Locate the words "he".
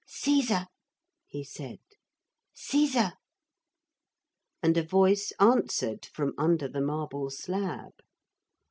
1.27-1.43